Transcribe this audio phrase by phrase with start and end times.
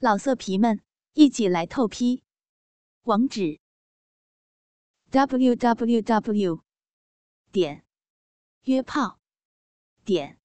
[0.00, 0.80] 老色皮们，
[1.14, 2.22] 一起来透批！
[3.02, 3.58] 网址
[5.10, 6.62] ：w w w
[7.50, 7.84] 点
[8.62, 9.18] 约炮
[10.04, 10.38] 点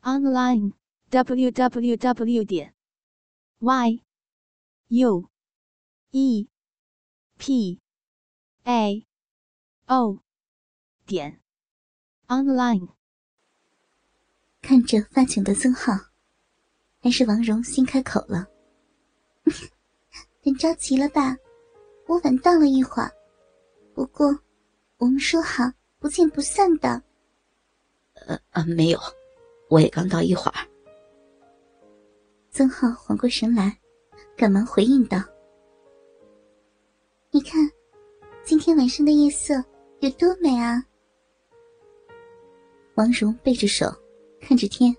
[0.00, 0.72] online
[1.10, 2.74] w w w 点
[3.60, 4.02] y
[4.88, 5.30] u
[6.10, 6.48] e
[7.38, 7.80] p
[8.64, 9.06] a
[9.86, 10.18] o
[11.06, 11.40] 点
[12.26, 12.88] online。
[14.60, 16.10] 看着发窘的曾浩，
[16.98, 18.51] 还是王蓉先开口了。
[20.42, 21.36] 很着急了吧？
[22.06, 23.10] 我晚到了一会儿，
[23.94, 24.36] 不过
[24.98, 25.64] 我们说好
[26.00, 27.00] 不见不散的。
[28.26, 28.98] 呃呃，没有，
[29.68, 30.68] 我也刚到一会儿。
[32.50, 33.78] 曾浩缓过神来，
[34.36, 35.18] 赶忙回应道
[37.30, 37.70] ：“你看，
[38.42, 39.54] 今天晚上的夜色
[40.00, 40.84] 有多美啊！”
[42.94, 43.86] 王蓉背着手，
[44.40, 44.94] 看着天，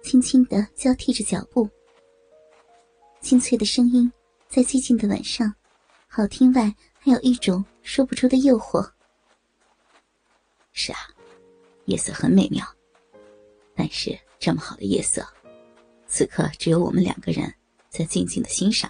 [0.00, 1.68] 轻轻的交替着脚步。
[3.20, 4.10] 清脆的声音，
[4.54, 5.52] 在寂静的晚上，
[6.06, 8.88] 好听外还有一种说不出的诱惑。
[10.70, 10.98] 是啊，
[11.86, 12.64] 夜色很美妙，
[13.74, 15.26] 但是这么好的夜色，
[16.06, 17.52] 此刻只有我们两个人
[17.88, 18.88] 在静静的欣赏。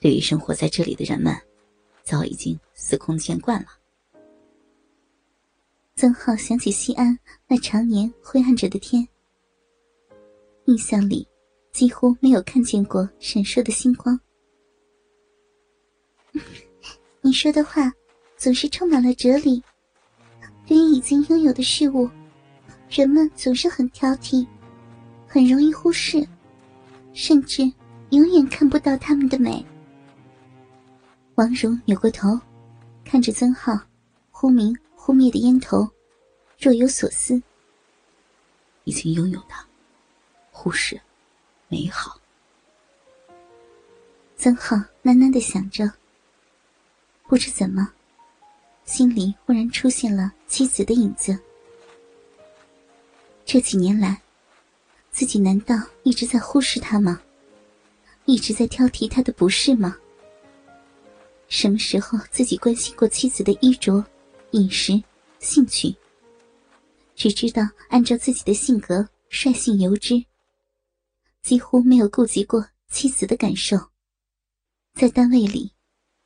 [0.00, 1.38] 对于生活在这里的人们，
[2.02, 3.68] 早已经司空见惯了。
[5.94, 9.06] 曾浩想起西安那常年灰暗着的天，
[10.64, 11.28] 印象里。
[11.72, 14.18] 几乎没有看见过闪烁的星光。
[17.22, 17.92] 你说的话
[18.36, 19.62] 总是充满了哲理。
[20.66, 22.08] 对于已经拥有的事物，
[22.88, 24.46] 人们总是很挑剔，
[25.26, 26.26] 很容易忽视，
[27.12, 27.62] 甚至
[28.10, 29.64] 永远看不到他们的美。
[31.34, 32.38] 王蓉扭过头，
[33.04, 33.72] 看着曾浩
[34.30, 35.88] 忽明忽灭的烟头，
[36.58, 37.42] 若有所思。
[38.84, 39.54] 已经拥有的，
[40.50, 41.00] 忽视。
[41.72, 42.20] 美好。
[44.36, 45.90] 曾浩喃喃的想着，
[47.26, 47.90] 不知怎么，
[48.84, 51.38] 心里忽然出现了妻子的影子。
[53.46, 54.20] 这几年来，
[55.10, 57.22] 自己难道一直在忽视他吗？
[58.26, 59.96] 一直在挑剔他的不是吗？
[61.48, 64.04] 什么时候自己关心过妻子的衣着、
[64.50, 65.02] 饮食、
[65.38, 65.96] 兴趣？
[67.16, 70.22] 只知道按照自己的性格率性由之。
[71.42, 73.76] 几乎没有顾及过妻子的感受。
[74.94, 75.72] 在单位里，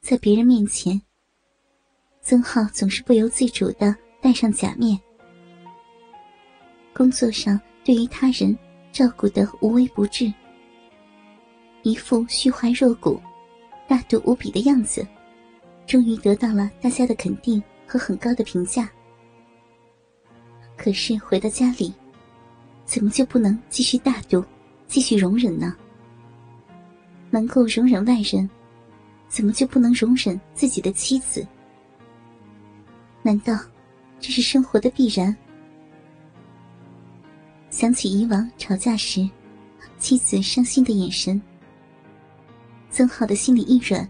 [0.03, 1.01] 在别人面前，
[2.21, 4.99] 曾浩总是不由自主的戴上假面。
[6.93, 8.57] 工作上对于他人
[8.93, 10.33] 照顾的无微不至，
[11.83, 13.21] 一副虚怀若谷、
[13.89, 15.07] 大度无比的样子，
[15.87, 18.91] 终于得到了大家的肯定和很高的评价。
[20.77, 21.95] 可是回到家里，
[22.85, 24.45] 怎么就不能继续大度？
[24.87, 25.75] 继续容忍呢？
[27.31, 28.49] 能够容忍外人，
[29.29, 31.47] 怎么就不能容忍自己的妻子？
[33.23, 33.59] 难道
[34.21, 35.37] 这是生活的必然？
[37.69, 39.29] 想起以往吵架时，
[39.99, 41.41] 妻子伤心的眼神，
[42.91, 44.09] 曾浩的心里一软。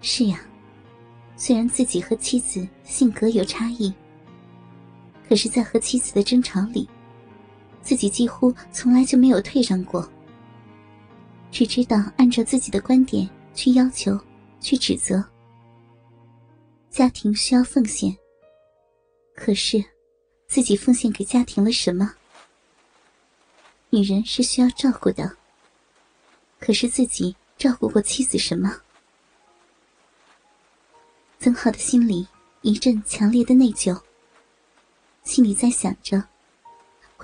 [0.00, 0.40] 是呀，
[1.36, 3.92] 虽然自己和妻子性格有差异，
[5.28, 6.88] 可是，在和妻子的争吵里。
[7.84, 10.10] 自己几乎从来就没有退让过，
[11.52, 14.18] 只知道按照自己的观点去要求、
[14.58, 15.22] 去指责。
[16.88, 18.16] 家庭需要奉献，
[19.34, 19.84] 可是
[20.46, 22.14] 自己奉献给家庭了什么？
[23.90, 25.36] 女人是需要照顾的，
[26.58, 28.80] 可是自己照顾过妻子什么？
[31.38, 32.26] 曾浩的心里
[32.62, 34.00] 一阵强烈的内疚，
[35.22, 36.26] 心里在想着。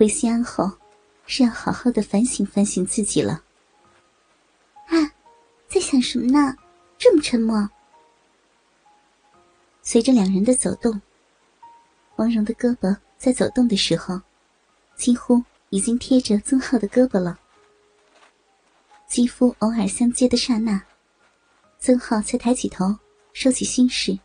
[0.01, 0.73] 回西安后，
[1.27, 3.45] 是要好好的反省反省自己了。
[4.87, 4.97] 啊，
[5.69, 6.57] 在想什么呢？
[6.97, 7.69] 这么沉默。
[9.83, 10.99] 随着两人的走动，
[12.17, 14.19] 王蓉的胳膊在走动的时候，
[14.97, 17.39] 几乎已经贴着曾浩的胳膊了。
[19.07, 20.83] 肌肤偶尔相接的刹那，
[21.79, 22.97] 曾浩才抬起头，
[23.35, 24.19] 收起心事，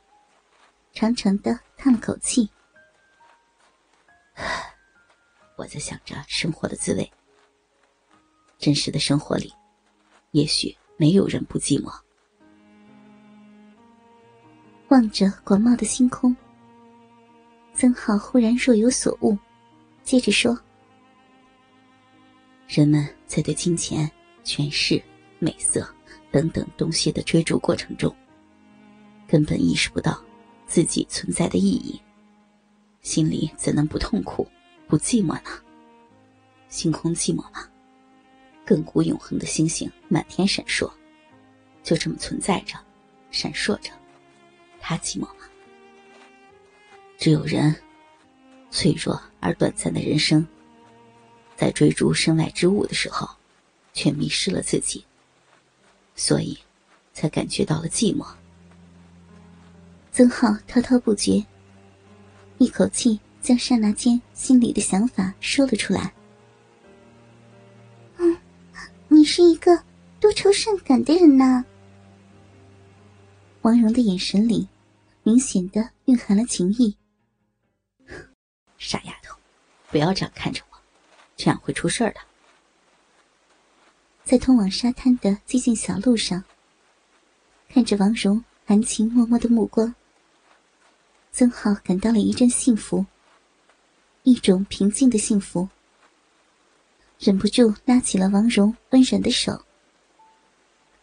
[0.93, 2.49] 长长的叹了口气。
[5.57, 7.11] 我在想着生活的滋味。
[8.57, 9.53] 真实的生活里，
[10.31, 11.93] 也许没有人不寂寞。
[14.89, 16.35] 望着广袤的星空，
[17.73, 19.37] 曾浩忽然若有所悟，
[20.03, 20.57] 接着说
[22.67, 24.09] ：“人们在对金钱、
[24.43, 25.01] 权势、
[25.39, 25.87] 美色
[26.31, 28.15] 等等东西的追逐过程中，
[29.27, 30.23] 根本意识不到
[30.65, 31.99] 自己存在的意义，
[33.01, 34.47] 心里怎能不痛苦？”
[34.87, 35.61] 不寂寞呢？
[36.69, 37.67] 星空寂寞吗？
[38.65, 40.91] 亘古永恒的星星满天闪烁，
[41.83, 42.75] 就这么存在着，
[43.31, 43.91] 闪烁着。
[44.79, 45.45] 他寂寞吗？
[47.17, 47.75] 只有人，
[48.69, 50.45] 脆弱而短暂的人生，
[51.55, 53.27] 在追逐身外之物的时候，
[53.93, 55.03] 却迷失了自己，
[56.15, 56.57] 所以
[57.13, 58.25] 才感觉到了寂寞。
[60.11, 61.43] 曾浩滔滔不绝，
[62.57, 66.11] 一口气将刹那间心里的想法说了出来。
[68.17, 68.37] 嗯，
[69.07, 69.83] 你是一个
[70.19, 71.63] 多愁善感的人呐。
[73.61, 74.67] 王蓉的眼神里。
[75.27, 76.95] 明显的蕴含了情意。
[78.77, 79.35] 傻丫头，
[79.89, 80.77] 不要这样看着我，
[81.35, 82.19] 这样会出事儿的。
[84.23, 86.43] 在通往沙滩的寂静小路上，
[87.69, 89.95] 看着王蓉含情脉脉的目光，
[91.31, 93.03] 曾浩感到了一阵幸福，
[94.25, 95.69] 一种平静的幸福，
[97.19, 99.63] 忍不住拉起了王蓉温软的手，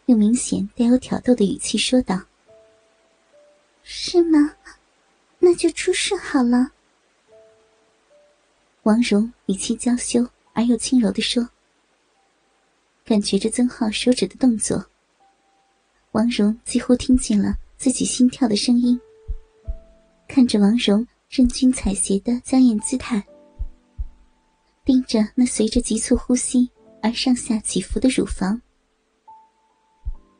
[0.07, 2.21] 用明显带有挑逗的语气说道。
[3.81, 4.53] 是吗？
[5.39, 6.73] 那就出事好了。
[8.83, 11.47] 王蓉语气娇羞而又轻柔的说
[13.05, 14.85] ：“感觉着曾浩手指的动作，
[16.11, 18.99] 王蓉几乎听见了自己心跳的声音。
[20.27, 23.25] 看着王蓉任君采撷的娇艳姿态，
[24.85, 26.69] 盯着那随着急促呼吸
[27.01, 28.61] 而上下起伏的乳房，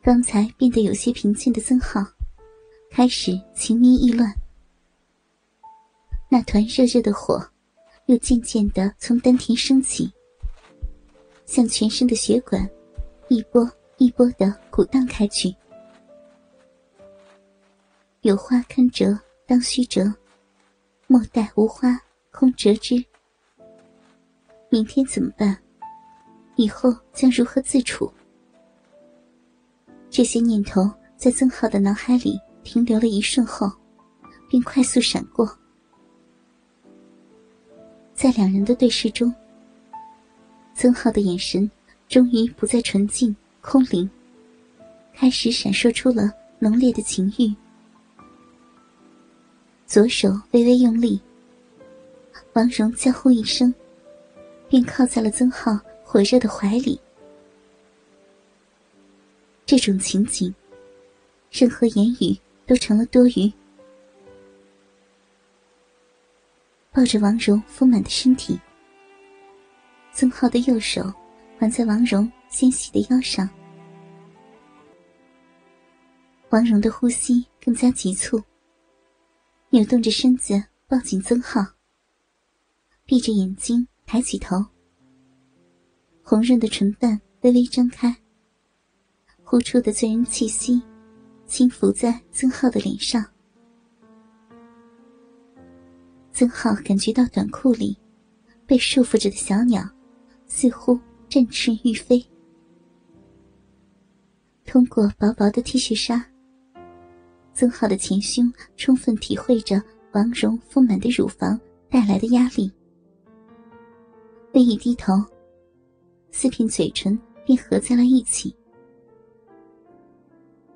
[0.04, 2.06] 刚才变得有些平静的曾浩。”
[2.96, 4.32] 开始情迷意乱，
[6.30, 7.44] 那团热热的火，
[8.06, 10.14] 又渐渐的从丹田升起，
[11.48, 12.70] 向全身的血管
[13.30, 13.68] 一波
[13.98, 15.52] 一波的鼓荡开去。
[18.22, 19.18] 有花堪折
[19.48, 20.14] 当须折，
[21.14, 22.02] 莫待无花
[22.32, 23.06] 空折枝。
[24.72, 25.56] 明天怎么办？
[26.56, 28.12] 以后将如何自处？
[30.10, 32.42] 这些念头在曾浩的脑海里。
[32.64, 33.70] 停留了一瞬后，
[34.50, 35.46] 便快速闪过。
[38.14, 39.32] 在两人的对视中，
[40.74, 41.70] 曾浩的眼神
[42.08, 44.10] 终于不再纯净空灵，
[45.14, 47.54] 开始闪烁出了浓烈的情欲。
[49.94, 51.22] 左手微微用力，
[52.54, 53.72] 王蓉娇呼一声，
[54.68, 57.00] 便靠在了曾浩火热的怀里。
[59.68, 60.52] 这种情景，
[61.52, 62.36] 任何言语。
[62.66, 63.54] 都成了多余。
[66.92, 68.58] 抱着王蓉丰满的身体，
[70.14, 71.04] 曾浩的右手
[71.60, 73.48] 环在王蓉纤细的腰上。
[76.50, 78.42] 王蓉的呼吸更加急促，
[79.74, 81.66] 扭动着身子抱紧曾浩，
[83.06, 84.64] 闭着眼睛抬起头，
[86.22, 88.16] 红润的唇瓣微微张开，
[89.44, 90.80] 呼出的醉人气息。
[91.48, 93.24] 轻浮在曾浩的脸上，
[96.32, 97.98] 曾浩感觉到短裤里
[98.68, 99.84] 被束缚着的小鸟
[100.46, 102.24] 似乎振翅欲飞。
[104.66, 106.26] 通过薄薄的 T 恤纱，
[107.54, 109.82] 曾浩的前胸充分体会着
[110.14, 111.60] 王蓉丰满的乳房
[111.90, 112.72] 带来的压力。
[114.54, 115.14] 微一低头，
[116.32, 118.56] 四片嘴唇便合在了一起。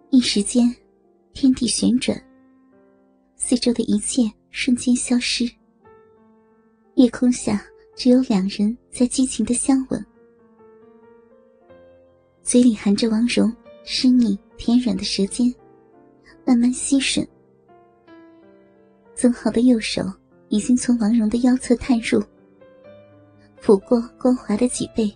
[0.10, 0.74] 一时间，
[1.34, 2.20] 天地旋转，
[3.36, 5.50] 四周的一切瞬间消失。
[6.96, 7.64] 夜空下
[7.96, 10.04] 只有两人在激情的相吻，
[12.42, 13.54] 嘴里含着王蓉
[13.84, 15.54] 湿腻甜软的舌尖，
[16.48, 17.28] 慢慢吸吮。
[19.14, 20.02] 曾浩的右手
[20.48, 22.24] 已经从王蓉的腰侧探入，
[23.62, 25.14] 抚过光滑的脊背，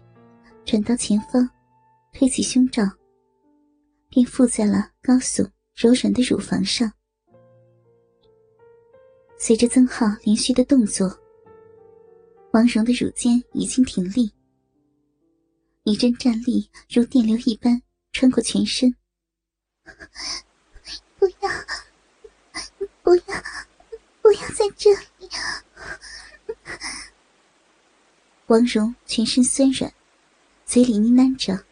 [0.66, 1.50] 转到前方，
[2.12, 2.84] 推起胸罩。
[4.10, 6.92] 便附在了高耸柔软的乳房上。
[9.38, 11.18] 随着曾浩连续的动作，
[12.52, 14.30] 王蓉的乳尖已经挺立，
[15.84, 18.94] 一阵战栗如电流一般穿过全身。
[21.22, 21.50] 不要，
[23.04, 23.44] 不要，
[24.24, 25.30] 不要在这里！
[28.48, 29.94] 王蓉全身酸软，
[30.66, 31.64] 嘴里呢喃着。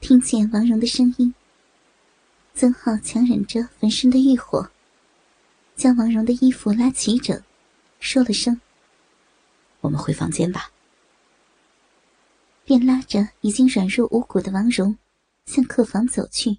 [0.00, 1.34] 听见王蓉的声音，
[2.54, 4.70] 曾浩强忍着浑身的欲火，
[5.74, 7.42] 将王蓉的衣服拉齐整，
[7.98, 8.60] 说了声
[9.80, 10.70] ：“我们回房间吧。”
[12.66, 14.98] 便拉着已经软弱无骨的王蓉
[15.46, 16.58] 向客房走去。